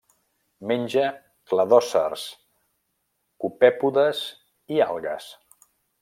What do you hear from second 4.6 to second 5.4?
i algues.